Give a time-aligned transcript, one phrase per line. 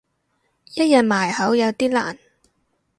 [0.73, 2.17] 一日埋口有啲難